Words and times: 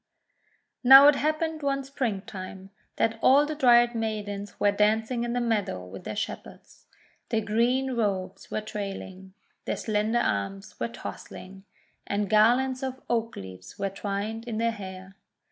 Now 0.83 1.07
it 1.09 1.13
happened 1.15 1.61
one 1.61 1.83
Springtime, 1.83 2.71
that 2.95 3.19
all 3.21 3.45
the 3.45 3.53
Dryad 3.53 3.93
Maidens 3.93 4.59
were 4.59 4.71
dancing 4.71 5.23
in 5.23 5.33
the 5.33 5.39
meadow 5.39 5.85
with 5.85 6.05
their 6.05 6.15
Shepherds. 6.15 6.87
Their 7.29 7.41
green 7.45 7.91
robes 7.91 8.49
were 8.49 8.61
trailing, 8.61 9.35
their 9.65 9.77
slender 9.77 10.17
arms 10.17 10.79
were 10.79 10.87
tossing, 10.87 11.65
and 12.07 12.23
LITTLE 12.23 12.35
WHITE 12.35 12.43
DAISY 12.47 12.49
135 12.49 12.55
garlands 12.55 12.81
of 12.81 13.03
oak 13.11 13.35
leaves 13.35 13.77
were 13.77 13.89
twined 13.91 14.47
in 14.47 14.57
their 14.57 14.71
hair. 14.71 15.17